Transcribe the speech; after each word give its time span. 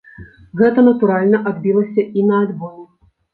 Гэта, 0.61 0.79
натуральна, 0.87 1.41
адбілася 1.51 2.07
і 2.21 2.25
на 2.31 2.41
альбоме. 2.47 2.85